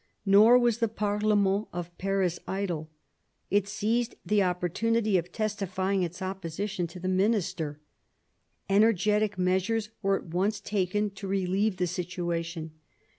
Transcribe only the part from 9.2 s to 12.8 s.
measures were at once taken to relieve the situation.